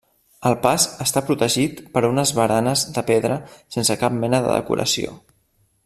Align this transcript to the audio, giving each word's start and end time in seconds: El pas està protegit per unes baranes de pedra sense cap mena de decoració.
El 0.49 0.53
pas 0.61 0.85
està 1.05 1.21
protegit 1.27 1.83
per 1.97 2.03
unes 2.09 2.31
baranes 2.39 2.85
de 2.97 3.05
pedra 3.11 3.39
sense 3.77 3.99
cap 4.05 4.17
mena 4.25 4.41
de 4.47 4.57
decoració. 4.59 5.15